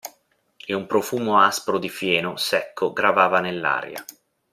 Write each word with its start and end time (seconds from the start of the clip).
E 0.65 0.73
un 0.73 0.87
profumo 0.87 1.39
aspro 1.39 1.77
di 1.77 1.87
fieno 1.87 2.35
secco 2.35 2.91
gravava 2.91 3.39
nell'aria. 3.39 4.03